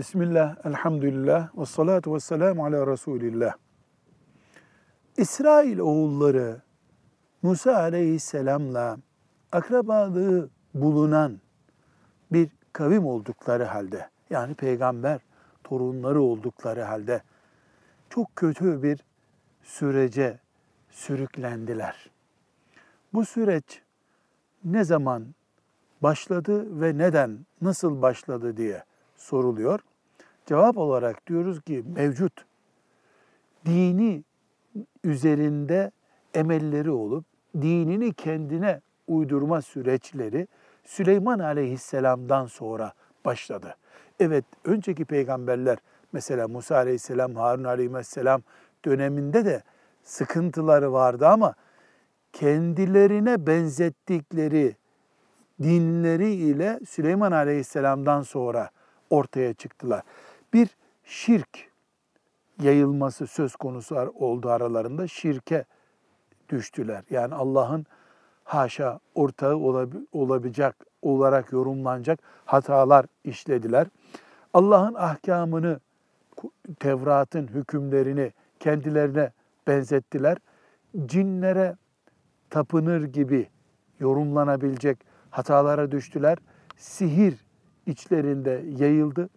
[0.00, 3.54] Bismillah, elhamdülillah, ve salatu ve selamu ala Resulillah.
[5.16, 6.62] İsrail oğulları
[7.42, 8.98] Musa aleyhisselamla
[9.52, 11.40] akrabalığı bulunan
[12.32, 15.20] bir kavim oldukları halde, yani peygamber
[15.64, 17.22] torunları oldukları halde
[18.10, 19.00] çok kötü bir
[19.62, 20.38] sürece
[20.90, 22.10] sürüklendiler.
[23.12, 23.82] Bu süreç
[24.64, 25.34] ne zaman
[26.02, 28.84] başladı ve neden, nasıl başladı diye
[29.16, 29.80] soruluyor.
[30.50, 32.44] Cevap olarak diyoruz ki mevcut
[33.66, 34.24] dini
[35.04, 35.90] üzerinde
[36.34, 40.48] emelleri olup dinini kendine uydurma süreçleri
[40.84, 42.92] Süleyman Aleyhisselam'dan sonra
[43.24, 43.76] başladı.
[44.20, 45.78] Evet, önceki peygamberler
[46.12, 48.42] mesela Musa Aleyhisselam, Harun Aleyhisselam
[48.84, 49.62] döneminde de
[50.02, 51.54] sıkıntıları vardı ama
[52.32, 54.76] kendilerine benzettikleri
[55.62, 58.70] dinleri ile Süleyman Aleyhisselam'dan sonra
[59.10, 60.02] ortaya çıktılar.
[60.52, 60.68] Bir
[61.04, 61.70] şirk
[62.62, 65.08] yayılması söz konusu oldu aralarında.
[65.08, 65.64] Şirke
[66.48, 67.04] düştüler.
[67.10, 67.86] Yani Allah'ın
[68.44, 69.56] haşa ortağı
[70.12, 73.86] olabilecek olarak yorumlanacak hatalar işlediler.
[74.54, 75.80] Allah'ın ahkamını,
[76.80, 79.32] Tevrat'ın hükümlerini kendilerine
[79.66, 80.38] benzettiler.
[81.06, 81.76] Cinlere
[82.50, 83.48] tapınır gibi
[84.00, 84.98] yorumlanabilecek
[85.30, 86.38] hatalara düştüler.
[86.76, 87.34] Sihir
[87.86, 89.28] içlerinde yayıldı.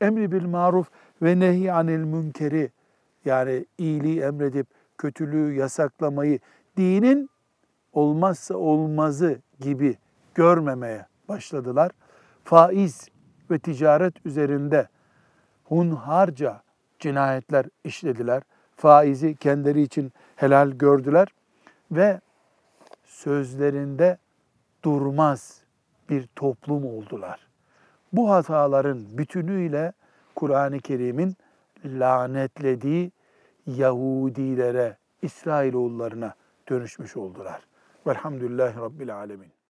[0.00, 0.90] Emri bil maruf
[1.22, 2.70] ve nehi anil münkeri
[3.24, 4.66] yani iyiliği emredip
[4.98, 6.38] kötülüğü yasaklamayı
[6.76, 7.30] dinin
[7.92, 9.96] olmazsa olmazı gibi
[10.34, 11.92] görmemeye başladılar.
[12.44, 13.08] Faiz
[13.50, 14.88] ve ticaret üzerinde
[15.64, 16.62] hunharca
[16.98, 18.42] cinayetler işlediler.
[18.76, 21.28] Faizi kendileri için helal gördüler
[21.90, 22.20] ve
[23.04, 24.18] sözlerinde
[24.84, 25.62] durmaz
[26.10, 27.49] bir toplum oldular.
[28.12, 29.92] Bu hataların bütünüyle
[30.34, 31.36] Kur'an-ı Kerim'in
[31.84, 33.12] lanetlediği
[33.66, 36.34] Yahudilere, İsrailoğullarına
[36.68, 37.60] dönüşmüş oldular.
[38.06, 39.59] Velhamdülillahi Rabbil Alemin.